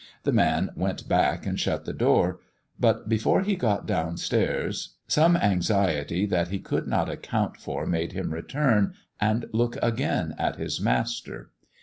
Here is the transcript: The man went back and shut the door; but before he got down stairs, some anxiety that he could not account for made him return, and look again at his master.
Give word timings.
The 0.23 0.31
man 0.33 0.71
went 0.75 1.07
back 1.07 1.45
and 1.45 1.59
shut 1.59 1.85
the 1.85 1.93
door; 1.93 2.39
but 2.79 3.07
before 3.07 3.41
he 3.43 3.55
got 3.55 3.85
down 3.85 4.17
stairs, 4.17 4.95
some 5.07 5.37
anxiety 5.37 6.25
that 6.25 6.47
he 6.47 6.57
could 6.57 6.87
not 6.87 7.07
account 7.07 7.57
for 7.57 7.85
made 7.85 8.13
him 8.13 8.33
return, 8.33 8.95
and 9.19 9.45
look 9.53 9.77
again 9.79 10.33
at 10.39 10.55
his 10.55 10.81
master. 10.81 11.51